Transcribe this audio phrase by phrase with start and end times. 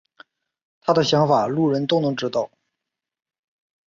[0.81, 2.51] 他的想法路人都能知道了。